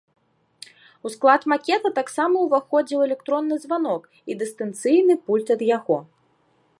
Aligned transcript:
У 1.07 1.11
склад 1.15 1.41
макета 1.53 1.91
таксама 1.99 2.35
ўваходзіў 2.45 2.99
электронны 3.09 3.55
званок 3.65 4.03
і 4.33 4.41
дыстанцыйны 4.43 5.13
пульт 5.29 5.47
ад 5.57 5.61
яго. 5.77 5.99